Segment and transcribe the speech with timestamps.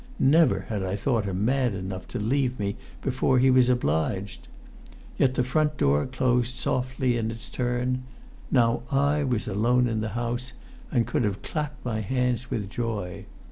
[0.17, 4.47] Never had I thought him mad enough to leave me before he was obliged.
[5.19, 8.01] Yet the front door closed softly in its turn;
[8.49, 10.53] now I was alone in the house,
[10.91, 13.27] and could have clapped my hands with joy.